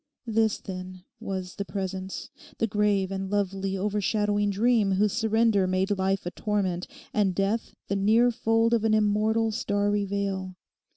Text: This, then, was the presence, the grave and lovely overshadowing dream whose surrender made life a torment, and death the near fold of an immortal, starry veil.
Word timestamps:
This, 0.25 0.57
then, 0.57 1.03
was 1.19 1.57
the 1.57 1.63
presence, 1.63 2.31
the 2.57 2.65
grave 2.65 3.11
and 3.11 3.29
lovely 3.29 3.77
overshadowing 3.77 4.49
dream 4.49 4.93
whose 4.93 5.13
surrender 5.13 5.67
made 5.67 5.95
life 5.95 6.25
a 6.25 6.31
torment, 6.31 6.87
and 7.13 7.35
death 7.35 7.75
the 7.87 7.95
near 7.95 8.31
fold 8.31 8.73
of 8.73 8.83
an 8.83 8.95
immortal, 8.95 9.51
starry 9.51 10.05
veil. 10.05 10.55